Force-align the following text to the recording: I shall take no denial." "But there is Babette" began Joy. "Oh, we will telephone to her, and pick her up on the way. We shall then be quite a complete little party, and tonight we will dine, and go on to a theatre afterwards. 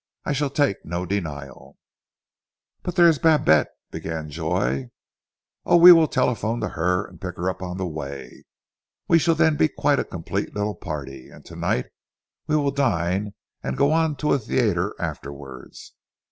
I 0.25 0.33
shall 0.33 0.49
take 0.49 0.83
no 0.83 1.05
denial." 1.05 1.77
"But 2.81 2.95
there 2.95 3.07
is 3.07 3.19
Babette" 3.19 3.67
began 3.91 4.31
Joy. 4.31 4.89
"Oh, 5.63 5.77
we 5.77 5.91
will 5.91 6.07
telephone 6.07 6.59
to 6.61 6.69
her, 6.69 7.05
and 7.05 7.21
pick 7.21 7.35
her 7.35 7.47
up 7.51 7.61
on 7.61 7.77
the 7.77 7.85
way. 7.85 8.45
We 9.07 9.19
shall 9.19 9.35
then 9.35 9.57
be 9.57 9.67
quite 9.67 9.99
a 9.99 10.03
complete 10.03 10.55
little 10.55 10.73
party, 10.73 11.29
and 11.29 11.45
tonight 11.45 11.85
we 12.47 12.55
will 12.55 12.71
dine, 12.71 13.35
and 13.61 13.77
go 13.77 13.91
on 13.91 14.15
to 14.15 14.33
a 14.33 14.39
theatre 14.39 14.95
afterwards. 14.99 15.93